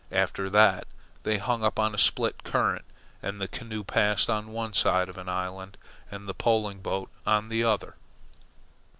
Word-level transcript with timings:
After 0.11 0.49
that 0.49 0.87
they 1.21 1.37
hung 1.37 1.63
up 1.63 1.77
on 1.77 1.93
a 1.93 1.97
split 1.99 2.43
current, 2.43 2.83
and 3.21 3.39
the 3.39 3.47
canoe 3.47 3.83
passed 3.83 4.31
on 4.31 4.47
one 4.51 4.73
side 4.73 5.09
of 5.09 5.17
an 5.19 5.29
island, 5.29 5.77
the 6.09 6.33
poling 6.33 6.79
boat 6.81 7.11
on 7.23 7.49
the 7.49 7.63
other. 7.63 7.93